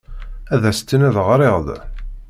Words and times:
Ad 0.53 0.63
as-tiniḍ 0.69 1.17
ɣriɣ-d? 1.27 1.67